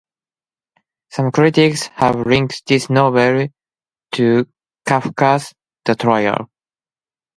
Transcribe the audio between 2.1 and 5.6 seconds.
likened this novel to Kafka's